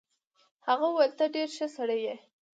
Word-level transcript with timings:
هغه 0.67 0.85
وویل 0.89 1.11
ته 1.19 1.25
ډېر 1.35 1.49
ښه 1.57 1.67
سړی 1.75 1.99
یې. 2.07 2.15